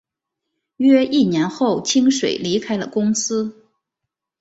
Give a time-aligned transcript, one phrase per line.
[0.77, 3.67] 约一年后清水离开了公司。